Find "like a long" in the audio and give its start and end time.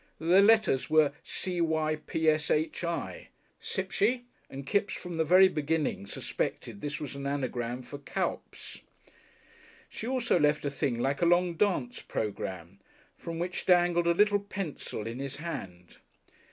10.99-11.53